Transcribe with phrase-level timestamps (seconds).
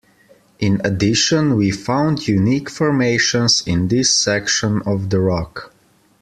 [0.57, 5.75] In addition, we found unique formations in this section of the rock.